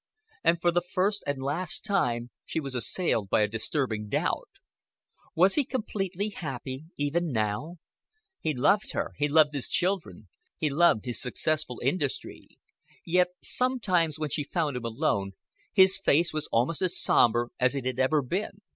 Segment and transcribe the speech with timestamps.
[0.43, 4.49] And for the first and last time she was assailed by a disturbing doubt.
[5.35, 7.75] Was he completely happy even now?
[8.39, 10.27] He loved her, he loved his children,
[10.57, 12.47] he loved his successful industry;
[13.05, 15.33] yet sometimes when she found him alone
[15.71, 18.61] his face was almost as somber as it had ever been.